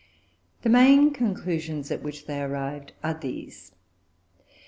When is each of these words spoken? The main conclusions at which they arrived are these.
The 0.63 0.69
main 0.69 1.11
conclusions 1.11 1.91
at 1.91 2.01
which 2.01 2.25
they 2.25 2.41
arrived 2.41 2.93
are 3.03 3.13
these. 3.13 3.71